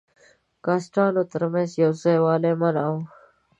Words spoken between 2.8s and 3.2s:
وو.